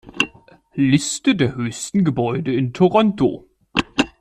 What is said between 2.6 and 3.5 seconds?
Toronto